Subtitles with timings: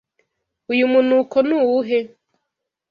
[0.71, 1.99] Uyu munuko ni uwuhe?